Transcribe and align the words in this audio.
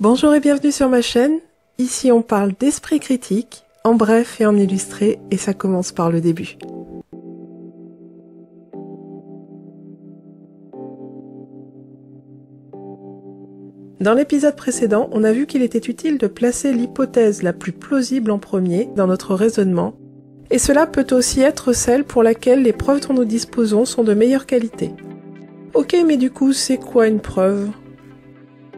Bonjour 0.00 0.34
et 0.34 0.40
bienvenue 0.40 0.72
sur 0.72 0.88
ma 0.88 1.02
chaîne. 1.02 1.40
Ici 1.76 2.10
on 2.10 2.22
parle 2.22 2.54
d'esprit 2.58 3.00
critique, 3.00 3.64
en 3.84 3.92
bref 3.92 4.40
et 4.40 4.46
en 4.46 4.56
illustré, 4.56 5.18
et 5.30 5.36
ça 5.36 5.52
commence 5.52 5.92
par 5.92 6.10
le 6.10 6.22
début. 6.22 6.56
Dans 14.00 14.14
l'épisode 14.14 14.56
précédent, 14.56 15.10
on 15.12 15.22
a 15.22 15.32
vu 15.32 15.46
qu'il 15.46 15.60
était 15.60 15.90
utile 15.90 16.16
de 16.16 16.28
placer 16.28 16.72
l'hypothèse 16.72 17.42
la 17.42 17.52
plus 17.52 17.72
plausible 17.72 18.30
en 18.30 18.38
premier 18.38 18.88
dans 18.96 19.06
notre 19.06 19.34
raisonnement, 19.34 19.92
et 20.50 20.58
cela 20.58 20.86
peut 20.86 21.14
aussi 21.14 21.42
être 21.42 21.74
celle 21.74 22.04
pour 22.04 22.22
laquelle 22.22 22.62
les 22.62 22.72
preuves 22.72 23.06
dont 23.06 23.12
nous 23.12 23.26
disposons 23.26 23.84
sont 23.84 24.02
de 24.02 24.14
meilleure 24.14 24.46
qualité. 24.46 24.92
Ok, 25.74 25.94
mais 26.06 26.16
du 26.16 26.30
coup, 26.30 26.54
c'est 26.54 26.78
quoi 26.78 27.06
une 27.06 27.20
preuve? 27.20 27.68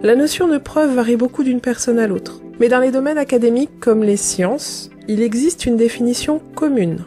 La 0.00 0.14
notion 0.14 0.46
de 0.46 0.58
preuve 0.58 0.94
varie 0.94 1.16
beaucoup 1.16 1.42
d'une 1.42 1.60
personne 1.60 1.98
à 1.98 2.06
l'autre, 2.06 2.40
mais 2.60 2.68
dans 2.68 2.78
les 2.78 2.92
domaines 2.92 3.18
académiques 3.18 3.80
comme 3.80 4.04
les 4.04 4.16
sciences, 4.16 4.90
il 5.08 5.22
existe 5.22 5.66
une 5.66 5.76
définition 5.76 6.40
commune. 6.54 7.04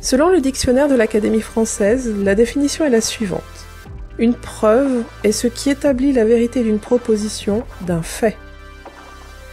Selon 0.00 0.30
le 0.30 0.40
dictionnaire 0.40 0.88
de 0.88 0.94
l'Académie 0.94 1.42
française, 1.42 2.10
la 2.24 2.34
définition 2.34 2.86
est 2.86 2.90
la 2.90 3.02
suivante. 3.02 3.42
Une 4.18 4.32
preuve 4.32 5.02
est 5.22 5.32
ce 5.32 5.48
qui 5.48 5.68
établit 5.68 6.14
la 6.14 6.24
vérité 6.24 6.62
d'une 6.62 6.78
proposition, 6.78 7.62
d'un 7.82 8.00
fait. 8.00 8.38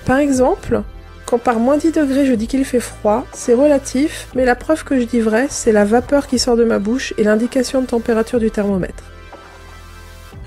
Par 0.06 0.20
exemple, 0.20 0.84
quand 1.26 1.40
par 1.40 1.60
moins 1.60 1.76
10 1.76 1.92
degrés 1.92 2.26
je 2.26 2.36
dis 2.36 2.48
qu'il 2.48 2.64
fait 2.64 2.80
froid, 2.80 3.28
c'est 3.34 3.54
relatif, 3.54 4.30
mais 4.34 4.46
la 4.46 4.56
preuve 4.56 4.86
que 4.86 4.98
je 4.98 5.06
dis 5.06 5.20
vrai, 5.20 5.48
c'est 5.50 5.74
la 5.74 5.84
vapeur 5.84 6.26
qui 6.26 6.40
sort 6.40 6.56
de 6.56 6.64
ma 6.64 6.80
bouche 6.80 7.14
et 7.18 7.26
l'indication 7.26 7.82
de 7.82 7.88
température 7.88 8.40
du 8.40 8.50
thermomètre. 8.50 9.04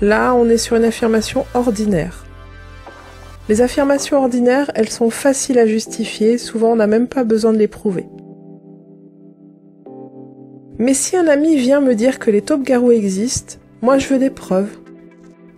Là, 0.03 0.35
on 0.35 0.49
est 0.49 0.57
sur 0.57 0.75
une 0.75 0.83
affirmation 0.83 1.45
ordinaire. 1.53 2.25
Les 3.47 3.61
affirmations 3.61 4.17
ordinaires, 4.17 4.69
elles 4.75 4.89
sont 4.89 5.09
faciles 5.09 5.57
à 5.57 5.65
justifier, 5.65 6.37
souvent 6.37 6.73
on 6.73 6.75
n'a 6.75 6.87
même 6.87 7.07
pas 7.07 7.23
besoin 7.23 7.53
de 7.53 7.57
les 7.57 7.69
prouver. 7.69 8.05
Mais 10.77 10.93
si 10.93 11.15
un 11.15 11.27
ami 11.27 11.55
vient 11.55 11.79
me 11.79 11.95
dire 11.95 12.19
que 12.19 12.31
les 12.31 12.41
taupes-garous 12.41 12.91
existent, 12.91 13.55
moi, 13.81 13.97
je 13.97 14.09
veux 14.09 14.19
des 14.19 14.29
preuves. 14.29 14.75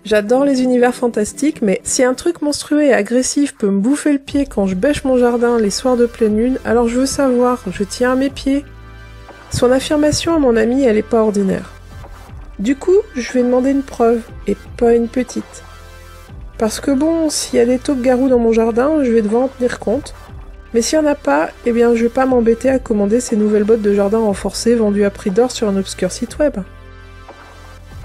J'adore 0.04 0.46
les 0.46 0.62
univers 0.62 0.94
fantastiques, 0.94 1.64
mais 1.64 1.82
si 1.82 2.04
un 2.04 2.14
truc 2.14 2.44
monstrueux 2.44 2.84
et 2.84 2.94
agressif 2.94 3.56
peut 3.58 3.72
me 3.72 3.80
bouffer 3.80 4.14
le 4.14 4.20
pied 4.20 4.46
quand 4.46 4.68
je 4.68 4.76
bêche 4.76 5.06
mon 5.06 5.18
jardin 5.18 5.58
les 5.58 5.72
soirs 5.72 5.98
de 5.98 6.06
pleine 6.06 6.38
lune, 6.38 6.60
alors 6.66 6.88
je 6.88 7.00
veux 7.00 7.08
savoir, 7.08 7.64
je 7.72 7.84
tiens 7.84 8.12
à 8.12 8.16
mes 8.16 8.30
pieds. 8.30 8.64
Son 9.50 9.72
affirmation 9.72 10.36
à 10.36 10.40
mon 10.40 10.56
ami, 10.56 10.84
elle 10.84 10.98
est 10.98 11.02
pas 11.02 11.24
ordinaire. 11.24 11.75
Du 12.60 12.76
coup, 12.76 12.96
je 13.16 13.34
vais 13.34 13.44
demander 13.44 13.72
une 13.72 13.84
preuve, 13.84 14.22
et 14.48 14.56
pas 14.78 14.96
une 14.96 15.10
petite. 15.10 15.64
Parce 16.58 16.80
que 16.80 16.92
bon, 16.92 17.30
s'il 17.30 17.60
y 17.60 17.62
a 17.62 17.66
des 17.66 17.80
taupes 17.80 18.02
garous 18.02 18.30
dans 18.30 18.40
mon 18.40 18.54
jardin, 18.54 19.04
je 19.04 19.12
vais 19.12 19.22
devoir 19.22 19.44
en 19.44 19.48
tenir 19.50 19.80
compte. 19.80 20.14
Mais 20.74 20.82
s'il 20.82 21.00
n'y 21.00 21.06
en 21.06 21.10
a 21.10 21.16
pas, 21.16 21.50
eh 21.66 21.72
bien 21.72 21.96
je 21.96 22.04
vais 22.04 22.10
pas 22.10 22.26
m'embêter 22.26 22.70
à 22.70 22.80
commander 22.80 23.20
ces 23.20 23.36
nouvelles 23.36 23.64
bottes 23.64 23.82
de 23.82 23.94
jardin 23.94 24.20
renforcées 24.20 24.76
vendues 24.76 25.06
à 25.06 25.10
prix 25.10 25.32
d'or 25.32 25.52
sur 25.52 25.68
un 25.68 25.78
obscur 25.78 26.12
site 26.12 26.38
web. 26.38 26.58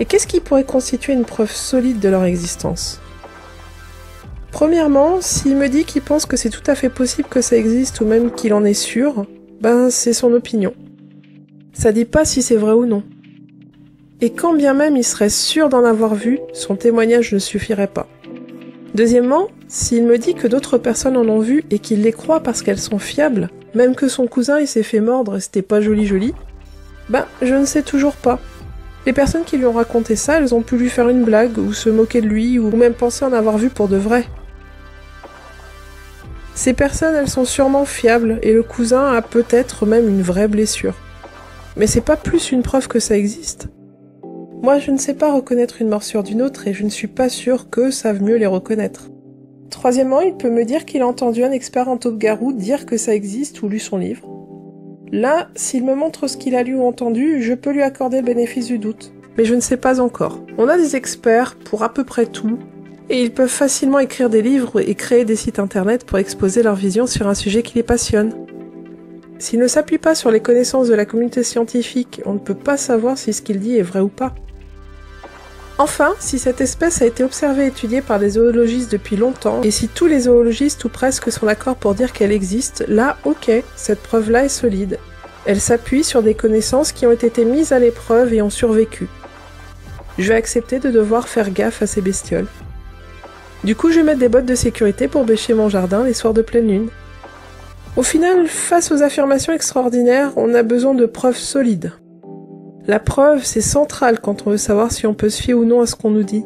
Et 0.01 0.05
qu'est-ce 0.05 0.27
qui 0.27 0.41
pourrait 0.41 0.65
constituer 0.65 1.13
une 1.13 1.25
preuve 1.25 1.53
solide 1.53 2.01
de 2.01 2.09
leur 2.09 2.25
existence? 2.25 3.01
Premièrement, 4.51 5.21
s'il 5.21 5.57
me 5.57 5.69
dit 5.69 5.85
qu'il 5.85 6.03
pense 6.03 6.27
que 6.27 6.37
c'est 6.37 6.51
tout 6.51 6.63
à 6.67 6.75
fait 6.75 6.89
possible 6.89 7.29
que 7.29 7.41
ça 7.41 7.57
existe 7.57 8.01
ou 8.01 8.05
même 8.05 8.33
qu'il 8.33 8.53
en 8.53 8.65
est 8.65 8.75
sûr, 8.75 9.27
ben 9.61 9.91
c'est 9.91 10.13
son 10.13 10.33
opinion. 10.33 10.75
Ça 11.73 11.93
dit 11.93 12.05
pas 12.05 12.25
si 12.25 12.43
c'est 12.43 12.57
vrai 12.57 12.73
ou 12.73 12.87
non. 12.87 13.05
Et 14.21 14.31
quand 14.31 14.55
bien 14.55 14.75
même 14.75 14.97
il 14.97 15.05
serait 15.05 15.31
sûr 15.31 15.69
d'en 15.69 15.85
avoir 15.85 16.15
vu, 16.15 16.39
son 16.53 16.77
témoignage 16.77 17.33
ne 17.33 17.39
suffirait 17.39 17.87
pas. 17.87 18.07
Deuxièmement, 18.95 19.49
s'il 19.69 20.05
me 20.05 20.19
dit 20.19 20.35
que 20.35 20.49
d'autres 20.49 20.79
personnes 20.79 21.17
en 21.17 21.29
ont 21.29 21.39
vu 21.39 21.65
et 21.71 21.79
qu'il 21.79 22.03
les 22.03 22.13
croit 22.13 22.41
parce 22.41 22.61
qu'elles 22.63 22.79
sont 22.79 22.99
fiables, 22.99 23.49
même 23.75 23.95
que 23.95 24.09
son 24.09 24.27
cousin 24.27 24.59
il 24.59 24.67
s'est 24.67 24.83
fait 24.83 25.01
mordre 25.01 25.37
et 25.37 25.41
c'était 25.41 25.63
pas 25.63 25.81
joli 25.81 26.07
joli, 26.07 26.35
ben 27.09 27.25
je 27.41 27.55
ne 27.55 27.65
sais 27.65 27.83
toujours 27.83 28.15
pas. 28.15 28.41
Les 29.07 29.13
personnes 29.15 29.45
qui 29.45 29.57
lui 29.57 29.65
ont 29.65 29.73
raconté 29.73 30.15
ça, 30.15 30.39
elles 30.39 30.55
ont 30.55 30.61
pu 30.61 30.77
lui 30.77 30.91
faire 30.91 31.09
une 31.09 31.25
blague, 31.25 31.57
ou 31.57 31.73
se 31.73 31.89
moquer 31.89 32.21
de 32.21 32.27
lui, 32.27 32.59
ou 32.59 32.71
même 32.77 32.93
penser 32.93 33.25
en 33.25 33.33
avoir 33.33 33.57
vu 33.57 33.71
pour 33.71 33.89
de 33.89 33.97
vrai. 33.97 34.27
Ces 36.55 36.75
personnes, 36.75 37.15
elles 37.15 37.31
sont 37.31 37.47
sûrement 37.47 37.87
fiables, 37.87 38.39
et 38.43 38.53
le 38.53 38.63
cousin 38.63 39.15
a 39.15 39.23
peut-être 39.23 39.87
même 39.87 40.07
une 40.07 40.21
vraie 40.21 40.49
blessure. 40.49 40.95
Mais 41.77 41.87
c'est 41.87 42.03
pas 42.03 42.17
plus 42.17 42.53
une 42.53 42.63
preuve 42.63 42.89
que 42.89 43.01
ça 43.01 43.17
existe. 43.17 43.69
Moi, 44.63 44.79
je 44.79 44.91
ne 44.91 44.99
sais 44.99 45.15
pas 45.15 45.33
reconnaître 45.33 45.81
une 45.81 45.89
morsure 45.89 46.23
d'une 46.23 46.43
autre, 46.43 46.69
et 46.69 46.75
je 46.75 46.85
ne 46.85 46.91
suis 46.91 47.07
pas 47.07 47.31
sûre 47.31 47.71
qu'eux 47.71 47.91
savent 47.91 48.23
mieux 48.23 48.37
les 48.37 48.47
reconnaître. 48.47 49.09
Troisièmement, 49.71 50.21
il 50.21 50.37
peut 50.37 50.51
me 50.51 50.65
dire 50.65 50.85
qu'il 50.85 51.01
a 51.01 51.07
entendu 51.07 51.45
un 51.45 51.51
expert 51.51 51.89
en 51.89 51.97
taupe-garou 51.97 52.53
dire 52.53 52.85
que 52.85 52.99
ça 52.99 53.15
existe 53.15 53.63
ou 53.63 53.69
lu 53.69 53.79
son 53.79 53.97
livre. 53.97 54.29
Là, 55.13 55.49
s'il 55.55 55.85
me 55.85 55.95
montre 55.95 56.29
ce 56.29 56.37
qu'il 56.37 56.55
a 56.55 56.63
lu 56.63 56.75
ou 56.75 56.85
entendu, 56.85 57.43
je 57.43 57.55
peux 57.55 57.71
lui 57.71 57.81
accorder 57.81 58.19
le 58.19 58.27
bénéfice 58.27 58.67
du 58.67 58.79
doute. 58.79 59.15
Mais 59.39 59.47
je 59.47 59.55
ne 59.55 59.61
sais 59.61 59.79
pas 59.79 59.99
encore. 59.99 60.45
On 60.59 60.69
a 60.69 60.77
des 60.77 60.95
experts 60.95 61.57
pour 61.57 61.83
à 61.83 61.95
peu 61.95 62.05
près 62.05 62.27
tout, 62.27 62.59
et 63.09 63.23
ils 63.23 63.33
peuvent 63.33 63.49
facilement 63.49 63.99
écrire 63.99 64.29
des 64.29 64.43
livres 64.43 64.81
et 64.87 64.95
créer 64.95 65.25
des 65.25 65.37
sites 65.37 65.59
internet 65.59 66.05
pour 66.05 66.19
exposer 66.19 66.63
leur 66.63 66.75
vision 66.75 67.07
sur 67.07 67.29
un 67.29 67.35
sujet 67.35 67.63
qui 67.63 67.77
les 67.77 67.83
passionne. 67.83 68.35
S'il 69.39 69.59
ne 69.59 69.69
s'appuie 69.69 69.97
pas 69.97 70.15
sur 70.15 70.31
les 70.31 70.41
connaissances 70.41 70.89
de 70.89 70.95
la 70.95 71.07
communauté 71.07 71.43
scientifique, 71.43 72.21
on 72.27 72.35
ne 72.35 72.39
peut 72.39 72.55
pas 72.55 72.77
savoir 72.77 73.17
si 73.17 73.33
ce 73.33 73.41
qu'il 73.41 73.59
dit 73.59 73.79
est 73.79 73.83
vrai 73.83 74.01
ou 74.01 74.09
pas. 74.09 74.35
Enfin, 75.81 76.13
si 76.19 76.39
cette 76.39 76.61
espèce 76.61 77.01
a 77.01 77.07
été 77.07 77.25
observée 77.25 77.65
et 77.65 77.69
étudiée 77.69 78.03
par 78.03 78.19
des 78.19 78.33
zoologistes 78.33 78.93
depuis 78.93 79.17
longtemps, 79.17 79.63
et 79.63 79.71
si 79.71 79.89
tous 79.89 80.07
les 80.07 80.21
zoologistes 80.21 80.85
ou 80.85 80.91
presque 80.91 81.33
sont 81.33 81.47
d'accord 81.47 81.77
pour 81.77 81.95
dire 81.95 82.13
qu'elle 82.13 82.33
existe, 82.33 82.85
là, 82.87 83.17
ok, 83.25 83.51
cette 83.77 84.03
preuve-là 84.03 84.45
est 84.45 84.51
solide. 84.51 84.99
Elle 85.47 85.59
s'appuie 85.59 86.05
sur 86.05 86.23
des 86.23 86.35
connaissances 86.35 86.93
qui 86.93 87.07
ont 87.07 87.13
été 87.13 87.47
mises 87.47 87.73
à 87.73 87.79
l'épreuve 87.79 88.35
et 88.35 88.43
ont 88.43 88.51
survécu. 88.51 89.09
Je 90.19 90.29
vais 90.29 90.35
accepter 90.35 90.81
de 90.81 90.91
devoir 90.91 91.29
faire 91.29 91.51
gaffe 91.51 91.81
à 91.81 91.87
ces 91.87 92.03
bestioles. 92.03 92.49
Du 93.65 93.75
coup, 93.75 93.91
je 93.91 94.01
vais 94.01 94.05
mettre 94.05 94.21
des 94.21 94.29
bottes 94.29 94.45
de 94.45 94.55
sécurité 94.55 95.09
pour 95.09 95.25
bêcher 95.25 95.55
mon 95.55 95.71
jardin 95.71 96.05
les 96.05 96.13
soirs 96.13 96.35
de 96.35 96.43
pleine 96.43 96.69
lune. 96.69 96.89
Au 97.97 98.03
final, 98.03 98.49
face 98.49 98.93
aux 98.93 99.03
affirmations 99.03 99.55
extraordinaires, 99.55 100.33
on 100.37 100.53
a 100.53 100.63
besoin 100.63 100.93
de 100.93 101.07
preuves 101.07 101.39
solides. 101.39 101.95
La 102.91 102.99
preuve, 102.99 103.45
c'est 103.45 103.61
central 103.61 104.19
quand 104.19 104.49
on 104.49 104.51
veut 104.51 104.57
savoir 104.57 104.91
si 104.91 105.07
on 105.07 105.15
peut 105.15 105.29
se 105.29 105.41
fier 105.41 105.55
ou 105.55 105.65
non 105.65 105.81
à 105.81 105.87
ce 105.87 105.95
qu'on 105.95 106.11
nous 106.11 106.25
dit. 106.25 106.45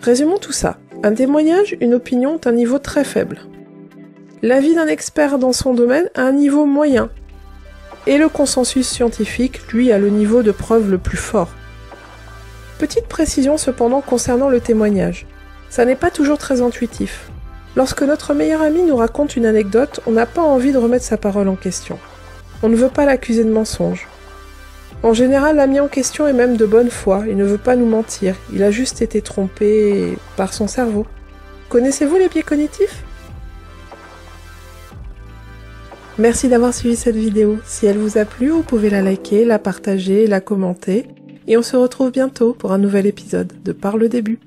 Résumons 0.00 0.38
tout 0.38 0.52
ça. 0.52 0.78
Un 1.02 1.12
témoignage, 1.12 1.76
une 1.80 1.94
opinion 1.94 2.34
ont 2.34 2.40
un 2.48 2.52
niveau 2.52 2.78
très 2.78 3.02
faible. 3.02 3.40
L'avis 4.40 4.76
d'un 4.76 4.86
expert 4.86 5.36
dans 5.40 5.52
son 5.52 5.74
domaine 5.74 6.08
a 6.14 6.22
un 6.22 6.30
niveau 6.30 6.64
moyen. 6.64 7.10
Et 8.06 8.18
le 8.18 8.28
consensus 8.28 8.86
scientifique, 8.86 9.72
lui, 9.72 9.90
a 9.90 9.98
le 9.98 10.10
niveau 10.10 10.44
de 10.44 10.52
preuve 10.52 10.92
le 10.92 10.98
plus 10.98 11.16
fort. 11.16 11.50
Petite 12.78 13.08
précision 13.08 13.56
cependant 13.56 14.00
concernant 14.00 14.50
le 14.50 14.60
témoignage. 14.60 15.26
Ça 15.70 15.84
n'est 15.84 15.96
pas 15.96 16.12
toujours 16.12 16.38
très 16.38 16.62
intuitif. 16.62 17.32
Lorsque 17.74 18.02
notre 18.02 18.32
meilleur 18.32 18.62
ami 18.62 18.84
nous 18.84 18.94
raconte 18.94 19.34
une 19.34 19.44
anecdote, 19.44 19.98
on 20.06 20.12
n'a 20.12 20.26
pas 20.26 20.42
envie 20.42 20.70
de 20.70 20.78
remettre 20.78 21.04
sa 21.04 21.16
parole 21.16 21.48
en 21.48 21.56
question. 21.56 21.98
On 22.62 22.68
ne 22.68 22.76
veut 22.76 22.90
pas 22.90 23.06
l'accuser 23.06 23.42
de 23.42 23.50
mensonge. 23.50 24.06
En 25.02 25.14
général, 25.14 25.56
l'ami 25.56 25.78
en 25.78 25.86
question 25.86 26.26
est 26.26 26.32
même 26.32 26.56
de 26.56 26.66
bonne 26.66 26.90
foi, 26.90 27.24
il 27.28 27.36
ne 27.36 27.44
veut 27.44 27.58
pas 27.58 27.76
nous 27.76 27.86
mentir, 27.86 28.34
il 28.52 28.64
a 28.64 28.72
juste 28.72 29.00
été 29.00 29.22
trompé 29.22 30.18
par 30.36 30.52
son 30.52 30.66
cerveau. 30.66 31.06
Connaissez-vous 31.68 32.16
les 32.16 32.28
biais 32.28 32.42
cognitifs? 32.42 33.04
Merci 36.18 36.48
d'avoir 36.48 36.74
suivi 36.74 36.96
cette 36.96 37.14
vidéo. 37.14 37.58
Si 37.64 37.86
elle 37.86 37.98
vous 37.98 38.18
a 38.18 38.24
plu, 38.24 38.48
vous 38.48 38.64
pouvez 38.64 38.90
la 38.90 39.02
liker, 39.02 39.44
la 39.44 39.60
partager, 39.60 40.26
la 40.26 40.40
commenter. 40.40 41.06
Et 41.46 41.56
on 41.56 41.62
se 41.62 41.76
retrouve 41.76 42.10
bientôt 42.10 42.54
pour 42.54 42.72
un 42.72 42.78
nouvel 42.78 43.06
épisode 43.06 43.52
de 43.64 43.70
Par 43.70 43.96
le 43.96 44.08
début. 44.08 44.40